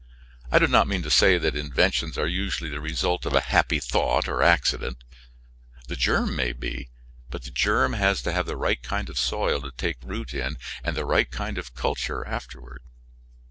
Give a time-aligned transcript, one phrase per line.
[0.51, 3.79] I do not mean to say that inventions are usually the result of a happy
[3.79, 5.03] thought, or accident;
[5.89, 6.89] the germ may be,
[7.29, 10.57] but the germ has to have the right kind of soil to take root in
[10.83, 12.81] and the right kind of culture afterward.